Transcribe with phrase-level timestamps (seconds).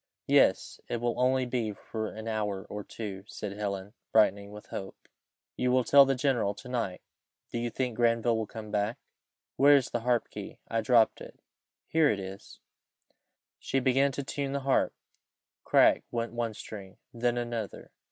[0.25, 5.07] "Yes, it will only be for an hour or two," said Helen, brightening with hope.
[5.55, 7.03] "You will tell the general to night
[7.51, 8.97] Do you think Granville will come back?
[9.57, 10.57] Where is the harp key?
[10.67, 11.39] I dropped it
[11.85, 12.59] here it is."
[13.59, 14.95] She began to tune the harp.
[15.63, 17.91] Crack went one string then another.